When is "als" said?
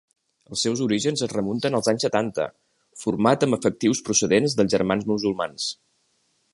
1.79-1.89